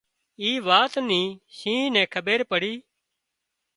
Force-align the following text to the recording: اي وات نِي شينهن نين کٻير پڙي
اي 0.41 0.51
وات 0.67 0.93
نِي 1.09 1.21
شينهن 1.57 1.91
نين 1.95 2.05
کٻير 2.13 2.41
پڙي 2.51 2.73